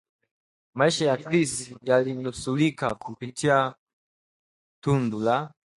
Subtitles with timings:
[0.73, 3.75] Maisha ya Chris yalinusurika kupitia
[4.83, 5.53] tundu la